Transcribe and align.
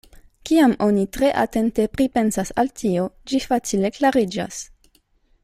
Kiam 0.49 0.71
oni 0.85 1.03
tre 1.17 1.29
atente 1.41 1.85
pripensas 1.97 2.51
al 2.63 2.73
tio, 2.81 3.05
ĝi 3.33 3.43
facile 3.45 3.93
klariĝas. 3.99 4.61